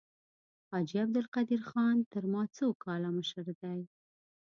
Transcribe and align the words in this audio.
حاجي 0.69 0.97
عبدالقدیر 1.03 1.61
خان 1.69 1.97
تر 2.11 2.23
ما 2.31 2.43
څو 2.57 2.67
کاله 2.83 3.09
مشر 3.17 3.45
دی. 3.61 3.79